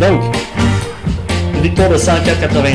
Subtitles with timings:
[0.00, 0.22] Donc,
[1.62, 2.72] victoire de 104-89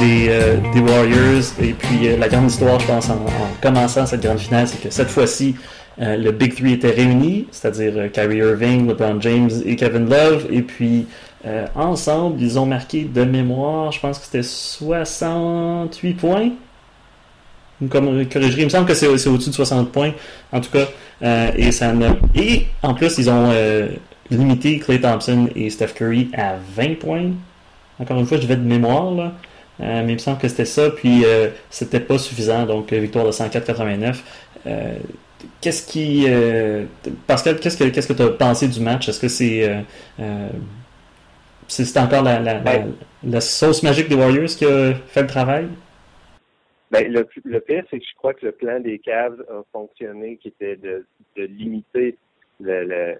[0.00, 1.42] des, euh, des, Warriors.
[1.60, 3.18] Et puis, euh, la grande histoire, je pense, en,
[3.60, 5.56] commençant cette grande finale, c'est que cette fois-ci,
[6.00, 10.46] euh, le Big Three était réuni, c'est-à-dire Kyrie Irving, LeBron James et Kevin Love.
[10.50, 11.06] Et puis,
[11.74, 16.50] ensemble, ils ont marqué de mémoire, je pense que c'était 68 points.
[17.88, 20.12] Comme corrigerie, il me semble que c'est au-dessus de 60 points,
[20.52, 20.86] en tout cas.
[21.56, 21.92] et, ça
[22.36, 23.50] et en plus, ils ont
[24.30, 27.30] limité Clay Thompson et Steph Curry à 20 points.
[27.98, 29.32] Encore une fois, je vais de mémoire, là.
[29.80, 32.98] Euh, mais il me semble que c'était ça, puis euh, c'était pas suffisant, donc euh,
[32.98, 34.22] victoire de 104-89.
[35.60, 36.26] qu'est-ce qui.
[37.26, 39.08] Pascal, qu'est-ce que qu'est-ce que tu as pensé du match?
[39.08, 39.84] Est-ce que c'est.
[41.66, 42.60] c'est encore la, la,
[43.24, 45.68] la, sauce magique des Warriors qui a fait le travail?
[46.90, 50.36] Ben, le, le pire, c'est que je crois que le plan des Cavs a fonctionné,
[50.42, 52.16] qui était de, de limiter
[52.58, 53.16] le, le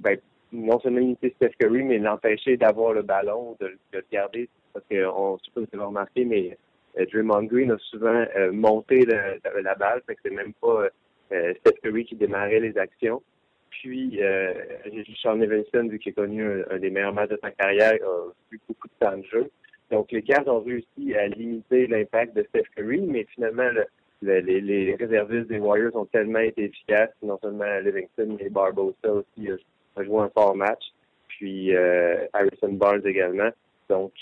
[0.00, 0.18] ben,
[0.52, 4.48] non seulement limiter Steph Curry, mais l'empêcher d'avoir le ballon, de, le garder.
[4.72, 6.56] Parce qu'on ne sais pas si vous avez remarqué, mais
[6.98, 10.88] euh, Draymond Green a souvent euh, monté la balle, fait que c'est même pas
[11.32, 13.22] euh, Steph Curry qui démarrait les actions.
[13.70, 14.54] Puis, euh,
[15.22, 18.60] Sean Evanson, vu qu'il a connu un, des meilleurs matchs de sa carrière, a eu
[18.66, 19.50] beaucoup de temps de jeu.
[19.90, 23.70] Donc, les Cavs ont réussi à limiter l'impact de Steph Curry, mais finalement,
[24.22, 29.48] les, réservistes des Warriors ont tellement été efficaces, non seulement Livingston, mais Barbosa aussi
[30.04, 30.84] joué un fort match.
[31.38, 33.50] Puis euh, Harrison Barnes également.
[33.88, 34.12] Donc,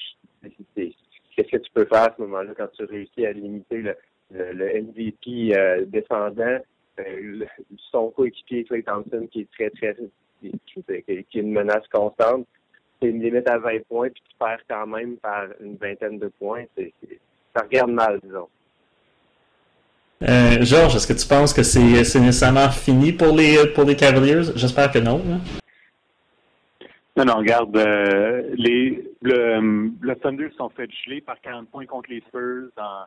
[0.75, 3.83] qu'est-ce que tu peux faire à ce moment-là quand tu réussis à limiter
[4.31, 6.59] le, MVP euh, descendant,
[7.01, 7.45] euh,
[7.91, 9.97] son coéquipier Clay Thompson qui est très, très
[10.41, 10.53] qui,
[11.09, 12.47] est une menace constante.
[13.01, 16.29] C'est une limite à 20 points, puis tu perds quand même par une vingtaine de
[16.39, 16.65] points.
[17.55, 18.49] Ça regarde mal, disons.
[20.21, 24.53] Georges, est-ce que tu penses que c'est, nécessairement fini pour les, pour les Cavaliers?
[24.55, 25.23] J'espère que non.
[27.17, 32.11] Non, non, regarde, euh, les, le, le Thunder sont fait geler par 40 points contre
[32.11, 32.69] les Spurs.
[32.77, 33.05] En,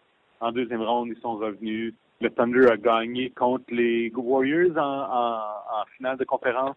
[0.47, 1.93] en deuxième ronde, ils sont revenus.
[2.19, 6.75] Le Thunder a gagné contre les Warriors en, en, en finale de conférence.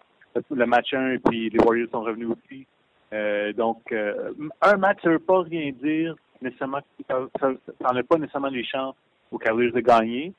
[0.51, 2.67] Le match 1, et puis les Warriors sont revenus aussi.
[3.15, 6.81] Euh, donc, euh, un match, ça ne veut pas rien dire nécessairement.
[7.09, 7.51] Ça
[7.81, 8.97] n'en pas nécessairement les chances
[9.31, 10.35] aux Cavaliers de gagner.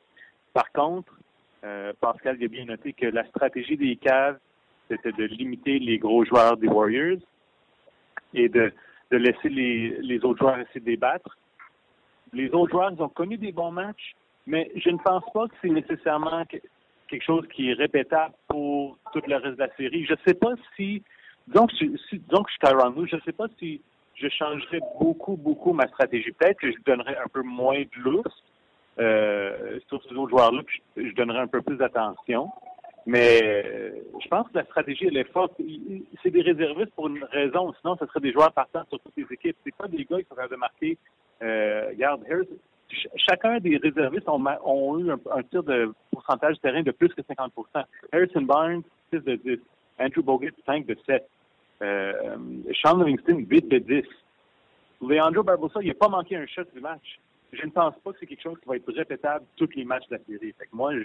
[0.53, 1.11] Par contre,
[1.63, 4.37] euh, Pascal a bien noté que la stratégie des Cavs
[4.89, 7.19] c'était de limiter les gros joueurs des Warriors
[8.33, 8.71] et de,
[9.11, 11.37] de laisser les, les autres joueurs essayer de débattre.
[12.33, 14.15] Les autres joueurs, ils ont connu des bons matchs,
[14.47, 19.21] mais je ne pense pas que c'est nécessairement quelque chose qui est répétable pour tout
[19.27, 20.05] le reste de la série.
[20.05, 21.03] Je ne sais pas si,
[21.47, 23.81] donc, si, donc je suis Tyron je ne sais pas si
[24.15, 26.31] je changerais beaucoup, beaucoup ma stratégie.
[26.31, 28.43] Peut-être que je donnerais un peu moins de lousse
[28.99, 32.51] euh, sur ces autres joueurs-là, puis je, donnerais un peu plus d'attention.
[33.05, 33.91] Mais euh,
[34.21, 35.53] je pense que la stratégie, elle est forte.
[36.21, 37.73] C'est des réservistes pour une raison.
[37.81, 39.57] Sinon, ce serait des joueurs partants sur toutes les équipes.
[39.65, 40.97] C'est pas des gars qui sont capables de marquer.
[41.41, 42.23] Euh, regarde,
[43.17, 47.21] chacun des réservistes ont, ont eu un, tir de pourcentage de terrain de plus que
[47.21, 49.59] 50% Harrison Barnes, 6 de 10.
[49.99, 51.27] Andrew Bogut, 5 de 7.
[51.81, 52.37] Euh,
[52.81, 54.03] Sean Livingston, 8 de 10.
[55.01, 57.19] Leandro Barbosa, il n'a pas manqué un shot du match.
[57.51, 60.07] Je ne pense pas que c'est quelque chose qui va être répétable tous les matchs
[60.09, 60.53] de la série.
[60.57, 61.03] Fait que moi, je,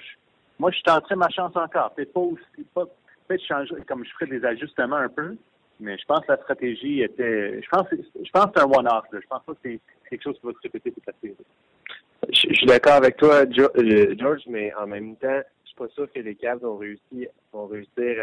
[0.59, 1.93] moi, je tenterai ma chance encore.
[1.95, 5.37] Peut-être pas aussi, peut-être changer, comme je ferais des ajustements un peu,
[5.81, 9.05] mais je pense que la stratégie était, je pense, je pense que c'est un one-off,
[9.13, 9.81] Je pense pas que c'est
[10.11, 11.37] quelque chose qui va se répéter toute la série.
[12.31, 16.11] Je, suis d'accord avec toi, euh, George, mais en même temps, je suis pas sûr
[16.13, 18.17] que les Cavs vont réussir, vont réussir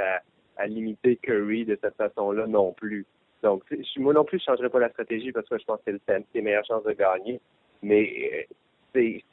[0.57, 3.06] à, limiter Curry de cette façon-là non plus.
[3.44, 3.63] Donc,
[3.97, 6.23] moi non plus, je changerais pas la stratégie parce que je pense que c'est le
[6.34, 7.40] les meilleures chances de gagner.
[7.81, 8.53] Mais euh,
[8.94, 9.23] c'est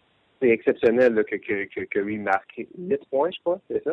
[0.42, 3.92] c'est exceptionnel là, que, que, que Curry marque 8 points, je crois, c'est ça?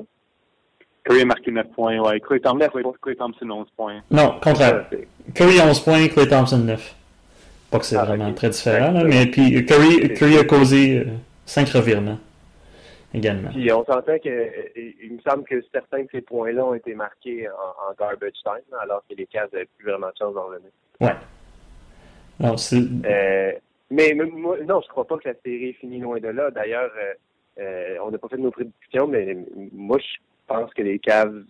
[1.03, 2.19] Curry a marqué 9 points, ouais.
[2.19, 2.67] Clay Thompson,
[3.01, 4.01] Clay Thompson 11 points.
[4.11, 4.89] Non, contraire.
[5.33, 6.95] Curry 11 points, Clay Thompson 9.
[7.71, 11.05] Pas que c'est ah, vraiment très différent, là, mais puis Curry, Curry a causé
[11.45, 12.19] 5 euh, revirements
[13.13, 13.49] également.
[13.49, 16.95] Puis on s'entend que euh, il me semble que certains de ces points-là ont été
[16.95, 20.71] marqués en, garbage time, alors que les Cavs n'avaient plus vraiment de chance d'en revenir.
[21.00, 21.15] Ouais.
[22.39, 22.77] Non, c'est...
[23.06, 23.51] Euh,
[23.91, 26.51] mais, moi, non, je crois pas que la série est finie loin de là.
[26.51, 27.13] D'ailleurs, euh,
[27.59, 29.36] euh, on n'a pas fait nos prédictions, mais
[29.74, 31.44] moi, je pense que les Cavs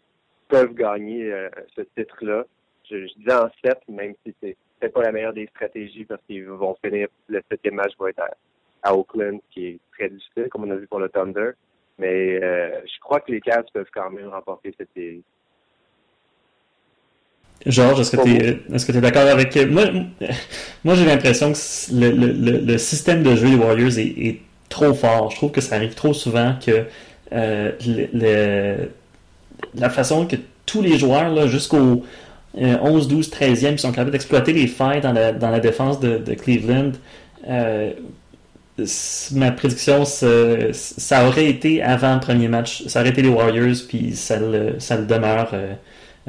[0.48, 2.46] peuvent gagner euh, ce titre-là.
[2.90, 6.22] Je, je, disais en 7, même si c'est peut pas la meilleure des stratégies parce
[6.24, 8.24] qu'ils vont finir, le septième match va être
[8.82, 11.52] à, Oakland, qui est très difficile, comme on a vu pour le Thunder.
[11.98, 15.22] Mais je crois que les Cavs peuvent quand même remporter cette série.
[17.66, 19.84] Georges, est-ce que tu es, d'accord avec moi
[20.84, 21.58] Moi, j'ai l'impression que
[21.94, 25.32] le, le, le, système de jeu des Warriors est, est, trop fort.
[25.32, 26.86] Je trouve que ça arrive trop souvent que
[27.34, 27.72] euh,
[28.14, 28.90] le,
[29.76, 30.36] la façon que
[30.68, 32.04] tous les joueurs, jusqu'au
[32.56, 36.18] 11, 12, 13e, ils sont capables d'exploiter les failles dans la, dans la défense de,
[36.20, 36.92] de Cleveland.
[37.50, 37.92] Euh,
[39.32, 44.16] ma prédiction, ça aurait été avant le premier match, ça aurait été les Warriors, puis
[44.16, 45.52] ça le, ça le demeure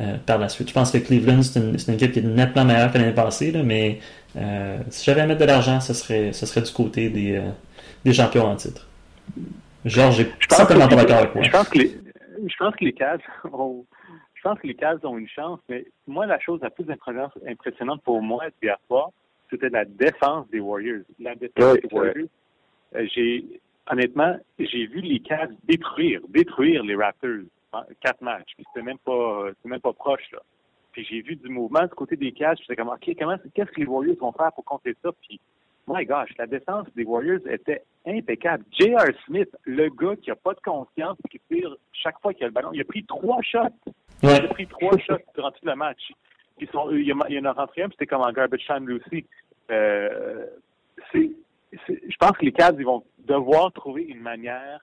[0.01, 0.69] euh, par la suite.
[0.69, 3.53] Je pense que Cleveland, c'est une, une, équipe qui est nettement meilleure que l'année passée,
[3.53, 3.99] là, mais
[4.37, 7.51] euh, si j'avais à mettre de l'argent, ce serait, ce serait du côté des, euh,
[8.05, 8.89] des champions en titre.
[9.85, 11.45] Georges, j'ai certainement pas d'accord avec moi.
[11.45, 12.01] Je pense que les,
[12.47, 13.21] je pense que les Cavs
[13.53, 13.85] ont,
[14.35, 16.87] je pense que les Cavs ont une chance, mais moi, la chose la plus
[17.47, 19.11] impressionnante pour moi hier soir,
[19.51, 21.03] c'était la défense des Warriors.
[21.19, 22.29] La défense des Warriors,
[23.15, 23.45] j'ai
[23.91, 27.45] honnêtement, j'ai vu les Cavs détruire, détruire les Raptors
[28.01, 28.53] quatre matchs.
[28.57, 30.41] C'était même pas, c'était même pas proche là.
[30.93, 32.57] Puis j'ai vu du mouvement du côté des Cavs.
[32.61, 35.11] J'étais comme, ok, comment, qu'est-ce que les Warriors vont faire pour contrer ça?
[35.23, 35.41] Puis,
[35.87, 38.65] my gosh, la défense des Warriors était impeccable.
[38.73, 39.07] J.R.
[39.27, 42.53] Smith, le gars qui a pas de confiance, qui tire chaque fois qu'il a le
[42.53, 43.93] ballon, il a pris trois shots.
[44.23, 46.13] Il a pris trois shots durant tout le match.
[46.61, 49.01] Ils sont, il, y en a rentré un, puis c'était comme en garbage time lui
[49.01, 49.25] aussi.
[49.71, 50.47] Euh,
[51.13, 51.31] c'est,
[51.87, 54.81] je pense que les Cavs, ils vont devoir trouver une manière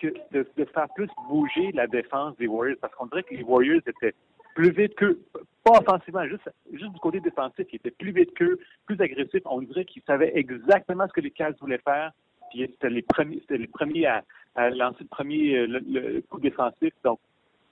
[0.00, 3.82] que de, faire plus bouger la défense des Warriors, parce qu'on dirait que les Warriors
[3.86, 4.14] étaient
[4.54, 5.18] plus vite que
[5.64, 9.42] pas offensivement, juste, juste du côté défensif, ils étaient plus vite qu'eux, plus agressifs.
[9.44, 12.12] On dirait qu'ils savaient exactement ce que les Cavs voulaient faire,
[12.50, 14.22] puis c'était les premiers, les premiers à,
[14.70, 16.92] lancer le premier le, le coup défensif.
[17.04, 17.20] Donc,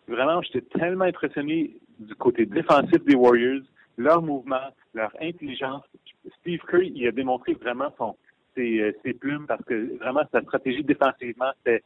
[0.07, 3.63] vraiment, j'étais tellement impressionné du côté défensif des Warriors,
[3.97, 5.83] leur mouvement, leur intelligence.
[6.41, 8.17] Steve Kerr, il a démontré vraiment son,
[8.55, 11.83] ses, euh, ses plumes parce que vraiment sa stratégie défensivement, c'était,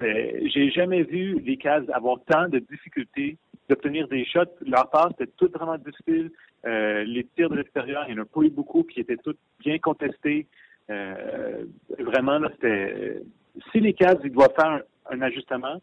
[0.00, 3.36] j'ai jamais vu les Cavs avoir tant de difficultés
[3.68, 4.52] d'obtenir des shots.
[4.66, 6.30] Leur passe était tout vraiment difficile.
[6.64, 9.36] Euh, les tirs de l'extérieur, il y en a pas eu beaucoup, qui étaient tous
[9.60, 10.46] bien contestés.
[10.90, 11.64] Euh,
[11.98, 13.22] vraiment, là, c'était.
[13.70, 15.80] Si les Cavs, ils doivent faire un, ajustement,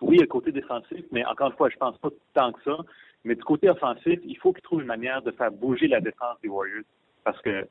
[0.00, 2.76] oui, le côté défensif, mais encore une fois, je pense pas tant que ça.
[3.24, 6.36] Mais du côté offensif, il faut qu'ils trouvent une manière de faire bouger la défense
[6.42, 6.84] des Warriors.
[7.22, 7.66] Parce que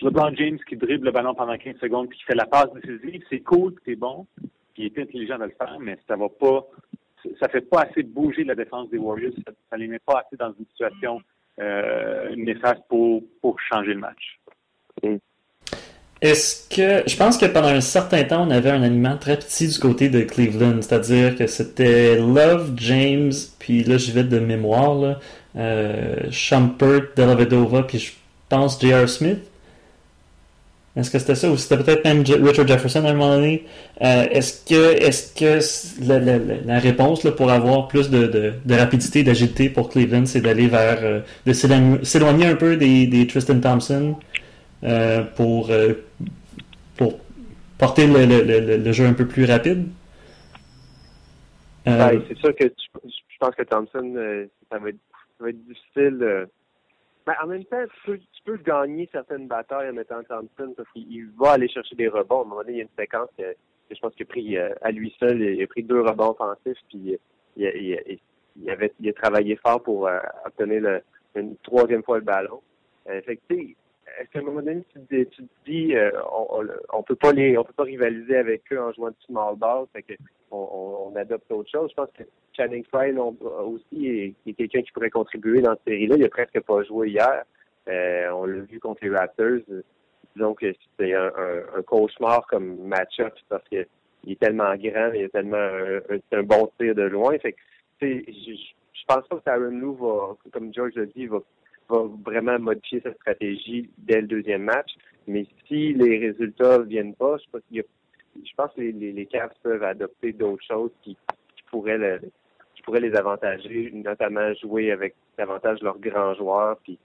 [0.00, 3.22] LeBron James qui dribble le ballon pendant 15 secondes puis qui fait la passe décisive,
[3.30, 6.66] c'est cool, c'est bon, puis il est intelligent de le faire, mais ça va pas,
[7.40, 10.36] ça fait pas assez bouger la défense des Warriors, ça, ça les met pas assez
[10.36, 11.20] dans une situation
[11.60, 13.22] euh, néfaste pour,
[13.68, 14.40] changer le match.
[16.22, 19.68] Est-ce que je pense que pendant un certain temps, on avait un aliment très petit
[19.68, 24.94] du côté de Cleveland, c'est-à-dire que c'était Love, James, puis là je vais de mémoire,
[24.94, 25.20] là,
[25.56, 27.12] euh, Shumpert,
[27.86, 28.12] puis je
[28.48, 29.08] pense J.R.
[29.08, 29.51] Smith.
[30.94, 33.64] Est-ce que c'était ça ou c'était peut-être même Richard Jefferson à un moment donné?
[34.02, 39.70] Euh, est-ce que est-ce que la, réponse là, pour avoir plus de, de, rapidité, d'agilité
[39.70, 44.16] pour Cleveland, c'est d'aller vers euh, de s'éloigner un peu des, des Tristan Thompson
[44.84, 45.70] euh, pour
[46.96, 47.18] pour
[47.78, 49.86] porter le, le, le, jeu un peu plus rapide?
[51.86, 54.14] Ben, c'est sûr que je pense que Thompson,
[54.70, 54.96] ça va être,
[55.38, 56.46] ça va être difficile
[57.26, 60.88] mais en même temps, tu peux, tu peux gagner certaines batailles en mettant Thompson parce
[60.92, 62.40] qu'il va aller chercher des rebonds.
[62.40, 63.54] À un moment donné, il y a une séquence que,
[63.90, 66.78] je pense qu'il a pris euh, à lui seul, il a pris deux rebonds offensifs,
[66.88, 67.18] puis
[67.56, 68.18] il, il,
[68.56, 71.02] il, avait, il a travaillé fort pour euh, obtenir le,
[71.36, 72.60] une troisième fois le ballon.
[73.08, 77.02] Euh, fait que, est-ce qu'à un moment donné, tu, tu te dis, euh, on, on,
[77.02, 80.02] peut pas les, on peut pas rivaliser avec eux en jouant du small ball, fait
[80.02, 80.14] que
[80.52, 81.90] on, adopte autre chose.
[81.90, 82.22] Je pense que
[82.56, 86.16] Channing Frye aussi est, est quelqu'un qui pourrait contribuer dans cette série-là.
[86.16, 87.44] Il a presque pas joué hier.
[87.88, 89.60] Euh, on l'a vu contre les Raptors.
[90.34, 91.30] Disons que c'était un,
[91.76, 93.86] un, cauchemar comme match-up parce qu'il
[94.26, 97.38] est tellement grand, il a tellement un, bon tir de loin.
[97.38, 97.58] Fait que,
[98.00, 98.52] je,
[98.92, 101.40] je pense pas que Aaron Lou va, comme George l'a dit, va
[101.92, 104.90] va vraiment modifier sa stratégie dès le deuxième match.
[105.26, 107.62] Mais si les résultats ne viennent pas, je pense,
[108.36, 111.16] je pense que les, les, Cavs peuvent adopter d'autres choses qui,
[111.56, 112.20] qui pourraient le,
[112.74, 116.98] qui pourraient les avantager, notamment jouer avec davantage leurs grands joueurs, puis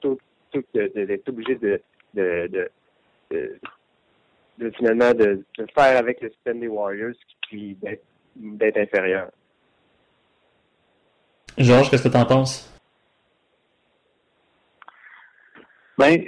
[0.00, 0.18] tout,
[0.52, 1.80] tout d'être obligé de,
[2.14, 2.70] de, de,
[3.30, 3.58] de,
[4.58, 7.76] de finalement de, de, faire avec le système des Warriors, puis
[8.36, 9.30] d'être inférieur.
[11.56, 12.72] Georges, qu'est-ce que tu en penses?
[15.96, 16.24] Ben,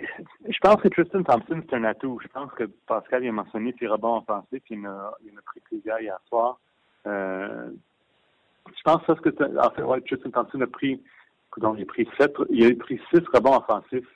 [0.48, 2.18] je pense que Tristan Thompson, c'est un atout.
[2.22, 6.00] Je pense que Pascal a mentionné ses rebonds offensifs, il a, il a pris plusieurs
[6.00, 6.58] hier soir.
[7.06, 7.70] Euh,
[8.66, 11.02] je pense que, que en fait, Tristan Thompson a pris,
[11.56, 14.08] il a pris sept, il a pris six rebonds offensifs.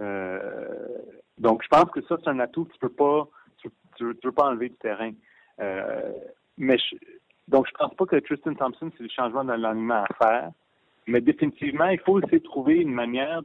[0.00, 0.98] Euh,
[1.38, 4.32] donc, je pense que ça, c'est un atout que tu peux pas, tu, tu, tu
[4.32, 5.12] pas enlever du terrain.
[5.60, 6.12] Euh,
[6.58, 6.96] mais je,
[7.48, 10.50] donc, je pense pas que Tristan Thompson, c'est le changement dans l'aliment à faire.
[11.06, 13.42] Mais définitivement, il faut essayer de trouver une manière.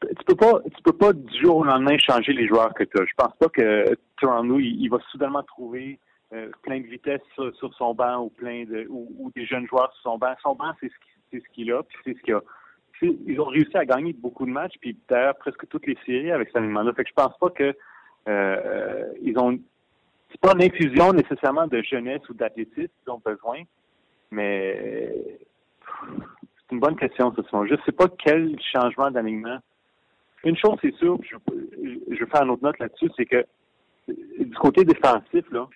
[0.00, 3.00] Tu peux pas tu peux pas du jour au lendemain changer les joueurs que tu
[3.00, 3.04] as.
[3.04, 5.98] Je pense pas que Toronto il, il va soudainement trouver
[6.34, 10.12] euh, plein de vitesse sur, son banc ou plein de ou, des jeunes joueurs sur
[10.12, 10.34] son banc.
[10.42, 10.90] Son banc, c'est
[11.32, 12.42] ce qu'il a, puis c'est ce qu'il a.
[13.00, 16.48] Ils ont réussi à gagner beaucoup de matchs, puis d'ailleurs presque toutes les séries avec
[16.48, 16.92] cet alignement-là.
[16.92, 17.74] Fait que je pense pas que
[18.28, 19.58] euh, ils ont
[20.30, 23.62] c'est pas une infusion nécessairement de jeunesse ou d'athlétisme qu'ils ont besoin,
[24.30, 25.14] mais
[26.10, 27.64] c'est une bonne question, ce sont.
[27.64, 29.60] Je sais pas quel changement d'alignement.
[30.44, 31.36] Une chose, c'est sûr, je,
[32.10, 33.44] je vais faire une autre note là-dessus, c'est que
[34.08, 35.68] du côté défensif, là,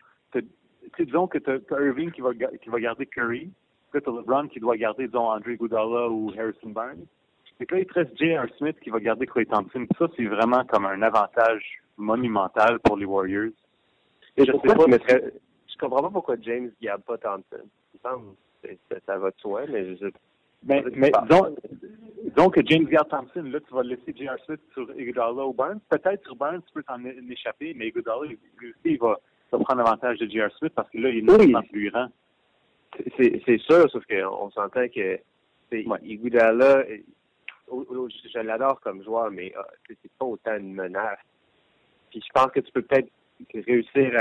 [0.99, 3.50] disons que tu as, Irving qui va, qui va garder Curry,
[3.90, 7.07] puis tu as LeBron qui doit garder, disons, Andre Goudala ou Harrison Barnes.
[7.61, 8.47] Et là, il te reste J.R.
[8.59, 9.87] Smith qui va garder Clay Thompson.
[9.97, 11.62] Ça, c'est vraiment comme un avantage
[11.97, 13.52] monumental pour les Warriors.
[14.37, 17.64] Et je, sais pas, mais je comprends pas pourquoi James ne garde pas Thompson.
[18.02, 18.16] Ça,
[19.07, 20.07] ça va de soi, mais je,
[20.64, 21.54] mais, mais disons,
[22.35, 24.37] disons, que James garde Thompson, là, tu vas laisser J.R.
[24.45, 25.81] Smith sur Iguodala ou Barnes.
[25.89, 28.39] Peut-être sur Barnes, tu peux t'en échapper, mais Iguodala, lui
[28.71, 29.19] aussi, il va,
[29.51, 30.51] va prendre avantage de J.R.
[30.59, 31.55] Smith parce que là, il est oui.
[31.71, 32.09] plus grand.
[33.17, 35.19] C'est sûr, sauf qu'on s'entend que
[35.73, 35.99] ouais.
[36.03, 36.85] Iguodala,
[37.71, 41.19] je l'adore comme joueur, mais euh, c'est pas autant une menace.
[42.11, 43.09] Puis je pense que tu peux peut-être
[43.55, 44.12] réussir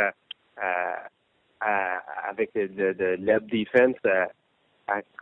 [0.57, 1.09] à,
[1.59, 1.97] à,
[2.29, 4.29] avec de, de, defense à,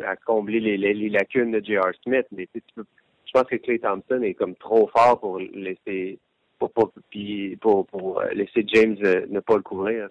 [0.06, 1.92] à, combler les, lacunes de J.R.
[2.04, 2.26] Smith.
[2.32, 2.86] Mais tu peux,
[3.26, 6.20] je pense que Clay Thompson est comme trop fort pour laisser
[6.58, 10.10] pour, pour, pour laisser James euh, ne pas le couvrir.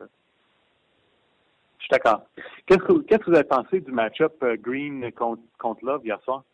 [1.78, 2.22] Je suis d'accord.
[2.66, 6.20] Qu'est-ce que, qu'est-ce que vous avez pensé du match-up euh, Green contre, contre Love hier
[6.22, 6.44] soir?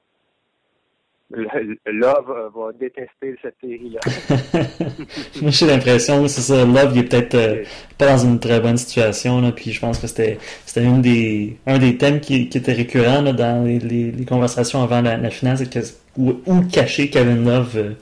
[1.87, 4.01] Love va détester cette série-là.
[5.43, 7.65] Moi, j'ai l'impression, c'est ça, Love, il est peut-être euh,
[7.99, 11.57] pas dans une très bonne situation, là, puis je pense que c'était, c'était une des,
[11.67, 15.59] un des thèmes qui, qui était récurrent là, dans les, les, conversations avant la, finale,
[15.59, 15.81] c'est que,
[16.17, 17.93] où, où, cacher Kevin Love euh,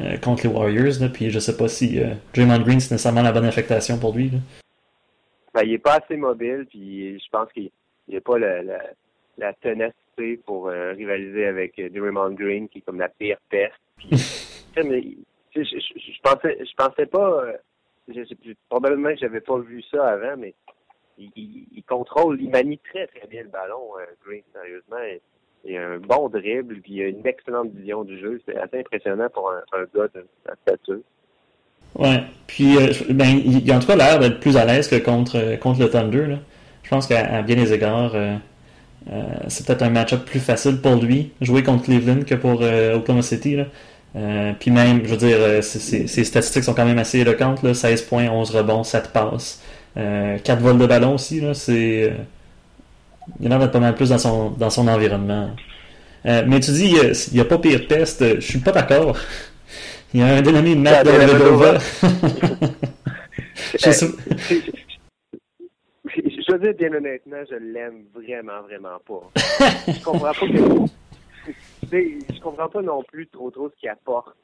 [0.00, 2.00] euh, contre les Warriors, là, puis je sais pas si
[2.34, 4.30] Draymond Green, c'est nécessairement la bonne affectation pour lui.
[4.30, 4.38] Là.
[5.54, 7.70] Ben, il est pas assez mobile, puis je pense qu'il
[8.08, 8.78] n'a pas la, la,
[9.38, 10.05] la tenacité
[10.44, 13.74] pour euh, rivaliser avec euh, Draymond Green, qui est comme la pire peste.
[14.76, 15.02] mais,
[15.54, 17.52] je, je, pensais, je pensais pas, euh,
[18.08, 20.54] je, probablement que j'avais pas vu ça avant, mais
[21.18, 21.30] il,
[21.74, 23.92] il, contrôle, il manie très très bien le ballon,
[24.24, 24.96] Green, sérieusement.
[25.64, 28.40] Il, a un bon dribble, puis il a une excellente vision du jeu.
[28.46, 31.00] C'est assez impressionnant pour un, un gars de sa stature.
[31.98, 32.76] Ouais, puis
[33.10, 35.88] ben, il, a en tout cas l'air d'être plus à l'aise que contre, contre le
[35.88, 36.26] Thunder.
[36.26, 36.38] Là.
[36.86, 38.36] Je pense qu'à bien des égards, euh,
[39.48, 43.22] c'est peut-être un match-up plus facile pour lui, jouer contre Cleveland que pour euh, Oklahoma
[43.22, 43.58] City.
[44.16, 47.62] Euh, puis même, je veux dire, ses statistiques sont quand même assez éloquentes.
[47.62, 49.60] Là, 16 points, 11 rebonds, 7 passes.
[49.94, 51.40] 4 vols de ballon aussi.
[51.40, 52.12] Là, c'est,
[53.40, 55.50] il a l'air d'être pas mal plus dans son, dans son environnement.
[56.24, 58.24] mais tu dis, il n'y a, pas pire test.
[58.36, 59.16] Je suis pas d'accord.
[60.14, 61.78] Il y a un dénommé Matt Dellavedova.
[66.56, 69.30] je veux dire, bien honnêtement, je l'aime vraiment, vraiment pas.
[69.88, 72.32] je comprends pas que.
[72.34, 74.36] je comprends pas non plus trop trop ce qu'il apporte.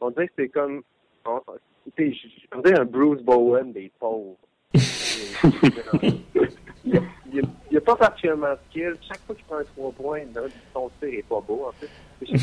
[0.00, 0.82] on dirait que c'est comme.
[1.24, 4.36] On, on dirait un Bruce Bowen des pauvres.
[6.84, 8.94] il n'a a pas particulièrement de skill.
[9.06, 10.20] Chaque fois qu'il prend un 3 points,
[10.72, 11.88] son tir est pas beau, en fait.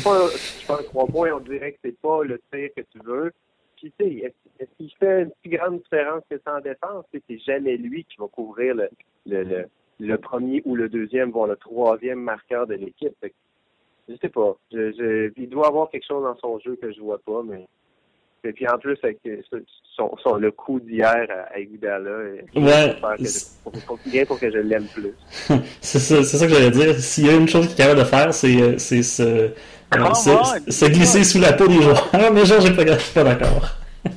[0.02, 2.82] Pas, si tu prends un 3 points, on dirait que c'est pas le tir que
[2.82, 3.32] tu veux.
[3.76, 7.04] Puis, tu sais, est-ce qu'il fait une si grande différence que ça en défense?
[7.12, 8.88] C'est jamais lui qui va couvrir le,
[9.26, 9.66] le,
[10.00, 13.14] le, premier ou le deuxième, voire le troisième marqueur de l'équipe.
[14.08, 14.56] Je sais pas.
[14.72, 17.66] Je, il doit avoir quelque chose dans son jeu que je vois pas, mais.
[18.44, 19.18] Et puis en plus, avec
[19.96, 22.44] son, son le coup d'hier à Iguodala, ouais.
[24.06, 25.14] bien pour que je l'aime plus.
[25.80, 26.94] c'est ça, ça que j'allais dire.
[26.94, 29.50] S'il y a une chose qu'il est capable de faire, c'est, c'est ce
[29.92, 32.08] se glisser sous la peau des joueurs.
[32.12, 33.76] Ah, mais genre, j'ai pas, pas d'accord.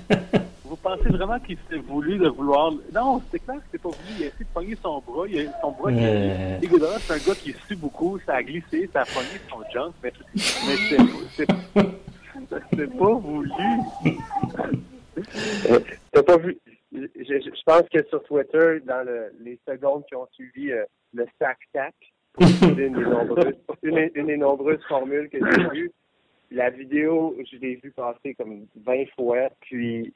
[0.63, 2.71] Vous pensez vraiment qu'il s'est voulu de vouloir.
[2.93, 4.09] Non, c'est clair que c'est pas voulu.
[4.17, 5.25] Il a essayé de pogner son bras.
[5.27, 5.51] Il a...
[5.61, 6.57] Son bras euh...
[6.61, 8.19] c'est un gars qui sue beaucoup.
[8.25, 9.91] Ça a glissé, ça a pogné son junk.
[10.03, 10.97] Mais, mais
[11.35, 11.47] c'est
[12.75, 13.51] c'est pas voulu.
[16.11, 16.57] T'as pas vu.
[16.91, 21.27] Je, je, pense que sur Twitter, dans le, les secondes qui ont suivi euh, le
[22.39, 25.91] une des nombreuses, une, des nombreuses formules que j'ai vues.
[26.51, 30.13] La vidéo, je l'ai vue passer comme 20 fois, puis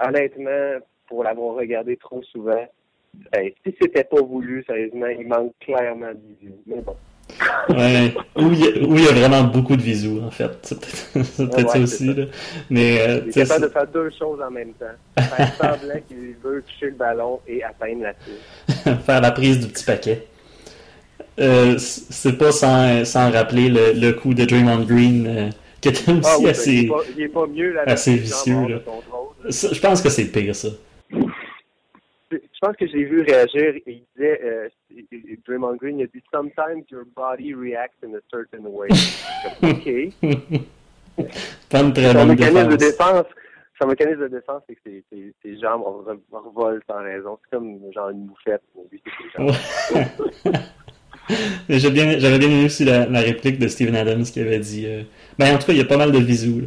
[0.00, 2.66] honnêtement, pour l'avoir regardé trop souvent,
[3.32, 6.52] ben, si c'était pas voulu, sérieusement, il manque clairement de visu.
[6.66, 6.96] Mais bon.
[7.70, 10.50] Ouais, où il, y a, vraiment beaucoup de visu, en fait.
[10.62, 10.78] C'est
[11.48, 12.12] peut-être ça aussi.
[12.12, 12.26] Là.
[12.68, 15.22] Mais, euh, il est capable de faire deux choses en même temps.
[15.22, 18.98] Faire semblant qu'il veut toucher le ballon et atteindre la cible.
[19.06, 20.26] faire la prise du petit paquet.
[21.38, 25.50] Euh, c'est pas sans, sans rappeler le, le, coup de Draymond Green euh,
[25.80, 28.14] qui était aussi ah, oui, assez, il est pas, il est pas mieux, là, assez
[28.16, 28.68] vicieux.
[28.68, 28.78] Là.
[29.48, 30.68] je pense que c'est pire, ça.
[31.10, 34.68] je pense que j'ai vu réagir et il disait, euh,
[35.46, 38.88] Draymond Green, il a dit Sometimes your body reacts in a certain way.
[39.62, 40.12] OK.
[41.68, 42.98] Pas une très bonne mécanisme de défense.
[42.98, 43.26] défense,
[43.80, 47.38] son mécanisme de défense, c'est que ses, ses, ses jambes re- revolent sans raison.
[47.42, 50.62] C'est comme genre une bouffette, mais lui, c'est ses jambes.
[51.30, 51.36] Ouais.
[51.68, 54.58] Mais j'ai bien- J'avais bien aimé aussi la, la réplique de Steven Adams qui avait
[54.58, 55.02] dit euh,
[55.38, 56.60] Ben, en tout cas, il y a pas mal de visous.
[56.60, 56.66] Là.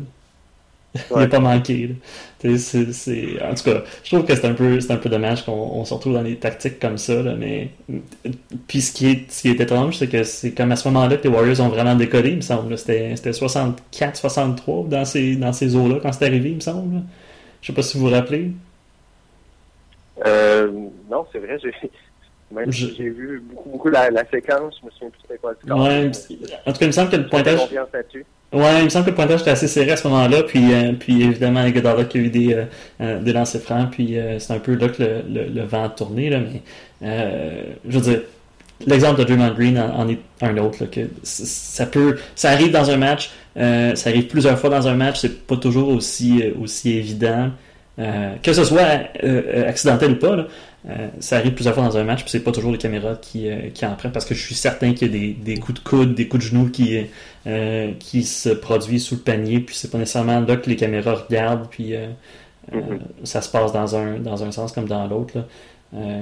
[1.12, 1.28] Il n'a Ouais.
[1.28, 1.96] pas manqué.
[2.44, 5.94] En tout cas, je trouve que c'est un peu, un peu dommage qu'on on se
[5.94, 7.22] retrouve dans des tactiques comme ça.
[7.22, 7.70] Là, mais
[8.68, 11.18] puis ce qui est, ce qui est étrange, c'est que c'est comme à ce moment-là
[11.18, 12.78] que les Warriors ont vraiment décollé, il me semble.
[12.78, 17.02] C'était c'était 64-63 dans ces, dans ces eaux-là quand c'est arrivé, il me semble.
[17.62, 18.52] Je sais pas si vous vous rappelez.
[20.26, 20.72] Euh,
[21.10, 21.72] non, c'est vrai, j'ai
[22.52, 25.38] même Je- si j'ai vu beaucoup, beaucoup la, la séquence, je me souviens plus c'était
[25.40, 25.80] quoi score.
[25.80, 26.08] Ouais,
[26.66, 27.60] en tout cas, il me semble que le pointage.
[28.54, 30.94] Ouais, il me semble que le pointage était assez serré à ce moment-là, puis, euh,
[30.98, 32.64] puis évidemment, Iguodala qui a eu des, euh,
[33.02, 35.84] euh, des lancers francs, puis euh, c'est un peu là que le, le, le vent
[35.84, 36.62] a tourné, là, mais
[37.88, 38.22] je veux dire,
[38.86, 42.72] l'exemple de Draymond Green en, en est un autre, là, que ça peut, ça arrive
[42.72, 46.98] dans un match, ça arrive plusieurs fois dans un match, c'est pas toujours aussi, aussi
[46.98, 47.50] évident,
[47.98, 49.10] que ce soit
[49.68, 50.48] accidentel ou pas, là,
[50.90, 53.50] euh, ça arrive plusieurs fois dans un match, puis c'est pas toujours les caméras qui,
[53.50, 55.82] euh, qui en prennent, parce que je suis certain qu'il y a des, des coups
[55.82, 56.98] de coude, des coups de genoux qui,
[57.48, 61.16] euh, qui se produisent sous le panier, puis c'est pas nécessairement là que les caméras
[61.28, 61.94] regardent, puis
[62.72, 63.00] Mhm.
[63.24, 65.46] ça se passe dans un, dans un sens comme dans l'autre.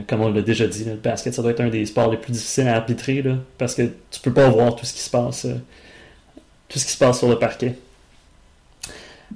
[0.08, 2.18] comme on l'a déjà dit, là, le basket, ça doit être un des sports les
[2.18, 3.82] plus difficiles à arbitrer, là, parce que
[4.12, 5.48] tu peux pas voir tout ce qui se passe,
[6.70, 7.76] tout ce qui se passe sur le parquet.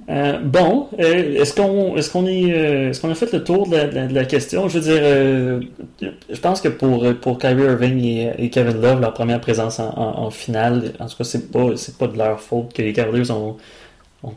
[0.08, 3.76] Euh, bon, euh, est-ce qu'on est euh, qu'on a fait le tour de
[4.12, 4.68] la, question?
[4.68, 5.60] Je veux
[6.00, 10.92] dire, je pense que pour Kyrie Irving et, Kevin Love, leur première présence en, finale,
[10.98, 11.66] en tout cas, c'est pas
[11.98, 13.56] pas de leur faute que les Cavaliers ont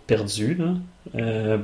[0.08, 0.58] perdu.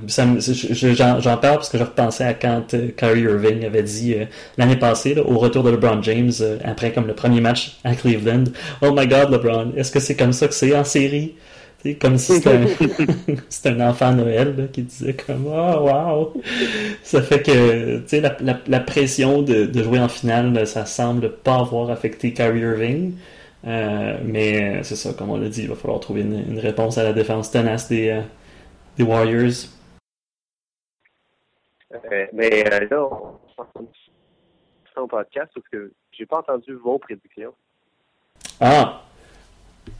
[0.07, 4.15] J'en, parle parce que je repensais à quand Kyrie Irving avait dit
[4.57, 6.31] l'année passée, au retour de LeBron James,
[6.63, 8.45] après comme le premier match à Cleveland,
[8.81, 11.33] Oh my God, LeBron, est-ce que c'est comme ça que c'est en série?
[11.99, 12.65] Comme si c'était un,
[13.49, 16.33] c'était un enfant Noël là, qui disait comme Oh wow!
[17.03, 20.65] Ça fait que tu sais, la, la, la pression de, de jouer en finale, là,
[20.65, 23.13] ça semble pas avoir affecté Kyrie Irving.
[23.65, 26.59] Euh, mais euh, c'est ça, comme on l'a dit, il va falloir trouver une, une
[26.59, 28.21] réponse à la défense tenace des, euh,
[28.97, 29.67] des Warriors.
[31.93, 33.39] Euh, mais euh, là, on
[34.95, 37.53] on au podcast parce que j'ai pas entendu vos prédictions.
[38.59, 39.03] Ah!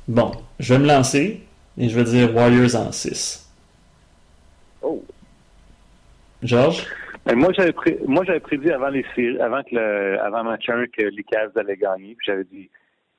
[0.07, 1.41] Bon, je vais me lancer
[1.79, 3.49] et je vais dire Warriors en 6.
[4.81, 5.03] Oh,
[6.43, 6.85] Georges?
[7.25, 10.67] Ben, moi, j'avais pré- moi, j'avais prédit avant les séries, avant que le, avant match
[10.69, 12.15] 1 que les Cavs allaient gagner.
[12.15, 12.69] Puis j'avais dit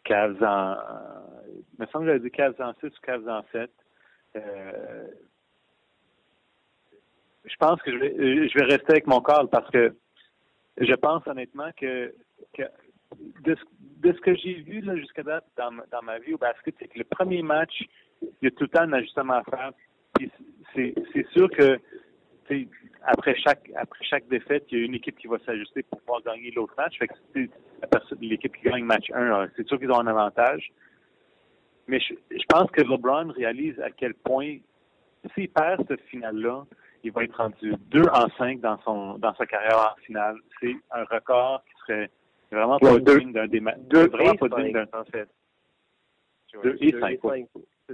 [0.05, 0.77] Cavs en,
[1.49, 3.71] il me semble que j'avais dit Cavs en 6 ou Cavs en 7.
[4.37, 5.07] Euh,
[7.45, 9.95] je pense que je vais, euh, je vais rester avec mon call parce que
[10.79, 12.15] je pense honnêtement que,
[12.55, 12.63] que
[13.43, 13.63] de, ce,
[14.09, 16.89] de ce que j'ai vu là, jusqu'à date dans, dans ma vie au basket, c'est
[16.89, 17.83] que le premier match,
[18.23, 19.73] il y a tout le temps un ajustement à faire.
[20.75, 20.95] C'est,
[21.33, 21.79] sûr que
[23.03, 26.23] après chaque après chaque défaite, il y a une équipe qui va s'ajuster pour pouvoir
[26.23, 26.99] gagner l'autre match.
[26.99, 27.15] Fait que
[28.21, 30.71] l'équipe qui gagne match 1, euh, c'est sûr qu'ils ont un avantage.
[31.87, 34.59] Mais je, je pense que LeBron réalise à quel point
[35.35, 36.65] s'il perd cette finale-là,
[37.03, 40.37] il va être rendu 2 en 5 dans son dans sa carrière en finale.
[40.61, 42.11] C'est un record qui serait
[42.53, 45.29] vraiment pas Ouais, deux- digne d'un des ma- deux vraiment pas digne d'un en fait.
[46.63, 47.21] Deux et cinq.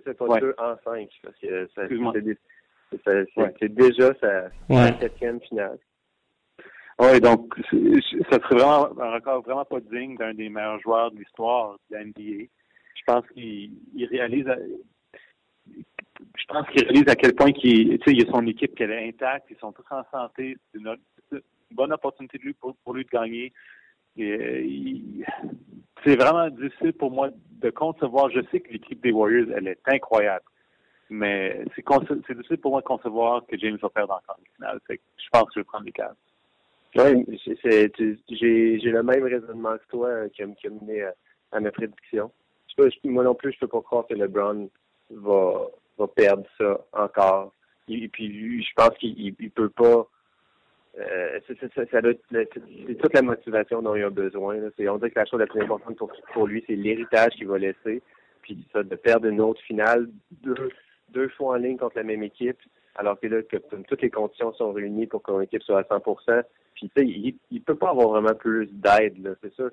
[0.05, 0.41] C'est pas Ouais.
[0.41, 3.69] deux en cinq, parce que ça- c'est Ouais.
[3.69, 4.95] déjà sa Ouais.
[5.01, 5.79] septième finale.
[6.99, 7.55] Oui, donc
[8.31, 11.97] ça serait vraiment un record vraiment pas digne d'un des meilleurs joueurs de l'histoire de
[11.97, 12.47] la NBA.
[12.95, 14.57] Je pense qu'il il réalise à-
[15.67, 19.09] je pense qu'il réalise à quel point qu'il, il y a son équipe qu'elle est
[19.09, 20.97] intacte, ils sont tous en santé, c'est une,
[21.73, 23.53] bonne opportunité de lui pour, pour lui de gagner.
[24.17, 25.27] Et, euh, il-
[26.07, 28.31] c'est vraiment difficile pour moi de concevoir.
[28.31, 30.45] Je sais que l'équipe des Warriors, elle est incroyable,
[31.11, 31.85] mais c'est,
[32.37, 34.81] difficile pour moi de concevoir que James va perdre encore une finale.
[34.87, 36.15] Fait que je pense que je vais prendre les cases.
[36.95, 41.15] Oui, j'ai j'ai le même raisonnement que toi euh, qui, a, qui mené à,
[41.53, 42.31] à ma prédiction.
[42.69, 44.71] Je peux, moi non plus, je peux pas croire que LeBron
[45.11, 45.67] va,
[45.99, 47.53] va perdre ça encore.
[47.89, 50.07] Et, puis je pense qu'il il, il peut pas.
[50.99, 54.57] Euh, ça c'est toute la motivation dont il a besoin.
[54.57, 55.97] On dirait que la chose la plus importante
[56.33, 58.03] pour, lui, c'est l'héritage qu'il va laisser.
[58.43, 60.09] Puis ça, de perdre une autre finale
[60.43, 62.59] deux, fois en ligne contre la même équipe,
[62.95, 63.57] alors que là, que
[63.89, 66.45] toutes les conditions sont réunies pour que ton équipe soit à 100%
[66.77, 69.65] puis, tu sais, il, il peut pas avoir vraiment plus d'aide, c'est ça.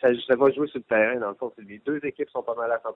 [0.00, 0.36] Ça.
[0.36, 1.52] Va jouer sur le terrain, dans le fond.
[1.58, 2.94] Les deux équipes sont pas mal à 100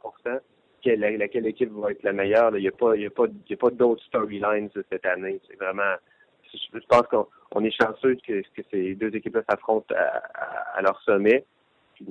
[0.81, 2.57] quelle, la- laquelle équipe va être la meilleure.
[2.57, 5.41] Il n'y a pas, a pas, a pas d'autres storylines cette année.
[5.49, 5.97] C'est vraiment
[6.73, 11.45] je pense qu'on est chanceux que, ces deux équipes-là s'affrontent à, leur sommet.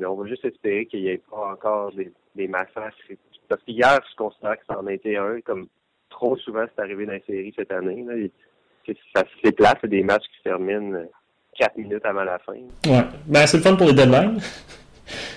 [0.04, 2.96] On va juste espérer qu'il n'y ait pas encore des, des massacres.
[3.50, 5.68] Parce qu'hier, je considère que ça en été un, comme
[6.10, 8.32] trop souvent c'est arrivé dans la série cette année.
[9.16, 11.04] Ça se déplace, des matchs qui terminent
[11.58, 12.54] quatre minutes avant la fin.
[12.54, 13.04] Ouais.
[13.26, 14.40] Ben, c'est le fun pour les deadlines.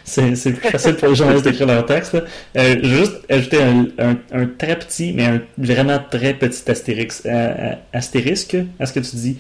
[0.07, 2.17] C'est plus facile pour les journalistes d'écrire leur texte.
[2.57, 3.59] Euh, juste ajouter
[3.99, 9.01] un, très petit, mais un vraiment très petit astérix, euh, euh, astérisque à ce que
[9.01, 9.37] tu dis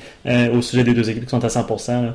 [0.52, 2.12] au sujet des deux équipes qui sont à 100%.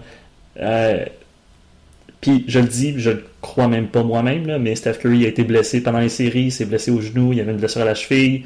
[2.20, 5.44] puis je le dis, je le crois même pas moi-même, mais Steph Curry a été
[5.44, 7.96] blessé pendant les séries, s'est blessé au genou, il y avait une blessure à la
[7.96, 8.44] cheville.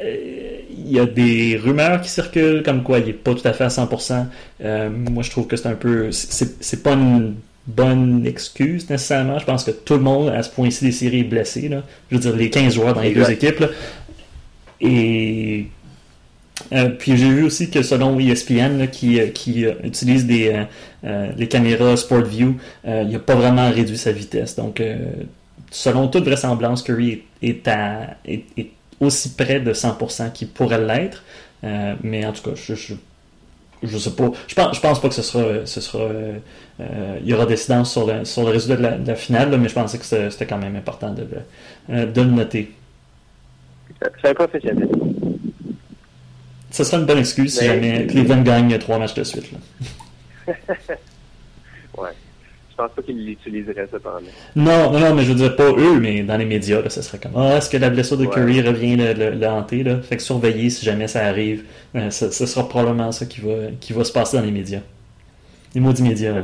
[0.00, 3.64] Il y a des rumeurs qui circulent comme quoi il est pas tout à fait
[3.64, 4.26] à 100%.
[5.10, 7.34] moi, je trouve que c'est un peu, c'est pas une
[7.66, 9.38] bonne excuse nécessairement.
[9.38, 11.68] Je pense que tout le monde, à ce point-ci des séries, est blessé.
[11.68, 11.82] Là.
[12.10, 13.64] Je veux dire, les 15 joueurs dans les deux équipes.
[14.80, 15.66] Et
[16.72, 20.64] euh, puis j'ai vu aussi que selon ESPN qui, euh, qui euh, utilise des,
[21.02, 24.56] les caméras Sport View, il n'a pas vraiment réduit sa vitesse.
[24.56, 24.82] Donc
[25.70, 28.44] selon toute vraisemblance, Curry est, à, est,
[29.00, 31.24] aussi près de 100% qu'il pourrait l'être.
[32.02, 32.94] mais en tout cas, je, je
[33.84, 34.30] je sais pas.
[34.46, 36.38] Je pense, je pense pas que ce sera, ce sera, euh,
[37.20, 39.98] il y aura décidence sur le, sur le résultat de la, finale, mais je pensais
[39.98, 41.26] que c'était quand même important de,
[41.90, 42.72] euh, de le noter.
[44.20, 44.88] C'est un professionnel.
[46.70, 49.50] Ce sera une bonne excuse si jamais Cleveland gagne trois matchs de suite.
[52.74, 54.18] Je pense pas qu'ils l'utiliseraient cependant?
[54.56, 57.02] Non, non, non, mais je veux dire pas eux, mais dans les médias, là, ce
[57.02, 60.00] serait comme Ah, est-ce que la blessure de Curry revient le, le, hanter là?
[60.02, 61.64] Fait que surveiller si jamais ça arrive.
[61.94, 64.80] Euh, ce, sera probablement ça qui va, qui va se passer dans les médias.
[65.72, 66.32] Les maudits médias.
[66.32, 66.42] Là.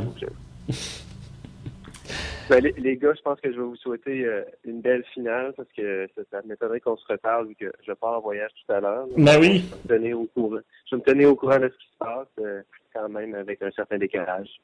[2.49, 5.69] Ben, les, gars, je pense que je vais vous souhaiter euh, une belle finale parce
[5.77, 9.07] que ça, m'étonnerait qu'on se reparle vu que je pars en voyage tout à l'heure.
[9.17, 9.65] Ben oui.
[9.85, 10.61] Je vais, me tenir au courant.
[10.91, 12.63] je me tenir au courant de ce qui se passe, euh,
[12.93, 14.61] quand même avec un certain décalage.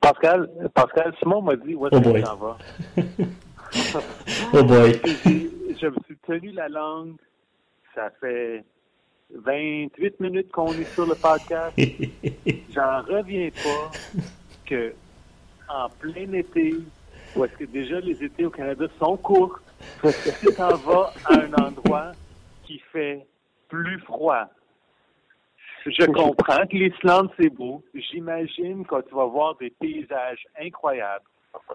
[0.00, 2.58] Pascal, Pascal, Simon m'a dit où est-ce oh que s'en va.
[4.54, 5.00] oh boy.
[5.80, 7.16] Je me suis tenu la langue.
[7.94, 8.64] Ça fait
[9.34, 11.76] 28 minutes qu'on est sur le podcast.
[12.74, 13.90] J'en reviens pas
[14.66, 14.92] que
[15.68, 16.74] en plein été,
[17.36, 19.60] où est-ce que déjà les étés au Canada sont courts,
[20.02, 22.12] tu t'en vas à un endroit
[22.64, 23.26] qui fait
[23.68, 24.48] plus froid,
[25.86, 27.82] je comprends que l'Islande, c'est beau.
[27.94, 31.24] J'imagine que tu vas voir des paysages incroyables.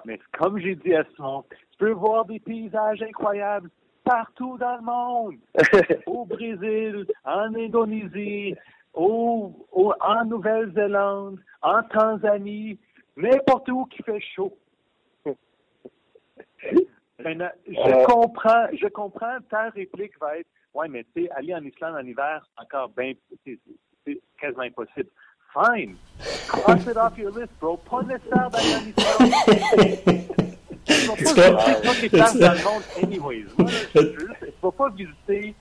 [0.05, 3.69] Mais comme j'ai dit à Simon, tu peux voir des paysages incroyables
[4.03, 5.35] partout dans le monde.
[6.05, 8.55] au Brésil, en Indonésie,
[8.93, 9.53] au,
[9.99, 12.79] en Nouvelle-Zélande, en Tanzanie,
[13.17, 14.55] n'importe où qui fait chaud.
[15.25, 15.31] je
[17.25, 18.05] euh.
[18.05, 22.05] comprends, je comprends, ta réplique va être, ouais, mais tu sais, aller en Islande en
[22.05, 23.13] hiver, encore bien,
[24.45, 25.09] quasiment impossible.
[25.53, 25.97] Fine.
[26.47, 27.77] Cross it off your list, bro.
[27.77, 28.81] Pas nécessaire d'aller en.
[30.85, 33.45] Tu vas pas visiter toutes les places dans le monde, anyways.
[33.93, 35.55] Tu vas pas visiter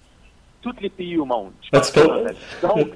[0.63, 1.53] tous les pays au monde.
[1.73, 2.89] Donc,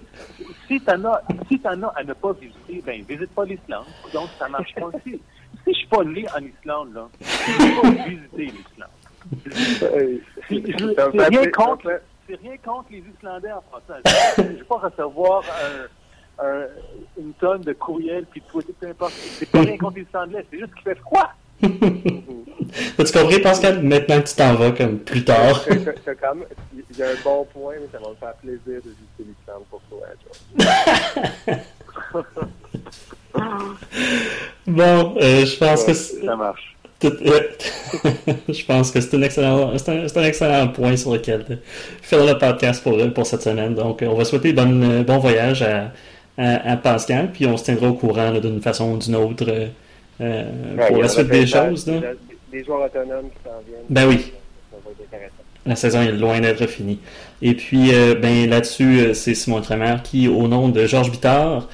[0.66, 3.87] si t'en as, si en as à ne pas visiter, ben, visite pas l'Islande.
[4.12, 5.20] Donc, ça marche pas aussi.
[5.64, 8.88] Si je suis pas né en Islande, là, je vais pas visiter l'Islande.
[10.48, 14.03] C'est rien contre c'est rien contre les Islandais en français.
[14.37, 15.43] Je ne vais pas recevoir
[17.19, 19.12] une tonne de courriels puis de Twitter, peu importe.
[19.14, 21.33] C'est pas rien contre les Islandais, c'est juste qu'il fait froid.
[22.99, 23.83] As-tu compris, Pascal?
[23.83, 25.64] Maintenant que tu t'en vas comme plus tard.
[25.69, 29.64] Il y a un bon point, mais ça va me faire plaisir de visiter l'Islande
[29.71, 29.99] pour toi,
[34.67, 36.78] bon, euh, je pense que ça marche.
[37.02, 41.61] je pense que c'est un, excellent, c'est un, excellent point sur lequel
[42.02, 43.74] faire le podcast pour, pour cette semaine.
[43.74, 45.92] Donc, on va souhaiter bon, bon voyage à,
[46.38, 49.46] à, Pascal, puis on se tiendra au courant d'une façon ou d'une autre
[50.20, 50.44] euh,
[50.88, 51.84] pour la suite des choses.
[51.84, 53.84] Des joueurs autonomes qui s'en viennent.
[53.90, 54.32] Ben oui.
[55.66, 56.98] La saison est loin d'être finie.
[57.42, 61.68] Et puis, euh, ben là-dessus, euh, c'est Simon Tremère qui, au nom de Georges Bittard,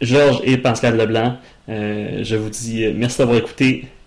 [0.00, 1.36] Georges et Pascal Leblanc,
[1.68, 3.84] je vous dis merci d'avoir écouté